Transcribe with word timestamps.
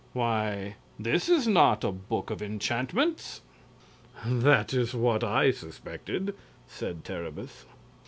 Why, 0.13 0.77
this 0.99 1.29
is 1.29 1.47
not 1.47 1.83
a 1.83 1.91
book 1.91 2.31
of 2.31 2.41
enchantments." 2.41 3.41
"That 4.25 4.73
is 4.73 4.95
what 4.95 5.23
I 5.23 5.51
suspected," 5.51 6.35
said 6.67 7.03
Terribus. 7.05 7.65